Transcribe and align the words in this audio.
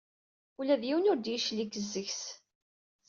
Ula 0.59 0.75
d 0.81 0.83
yiwen 0.87 1.09
ur 1.11 1.17
d-yeclig 1.19 1.71
seg-s. 1.93 2.21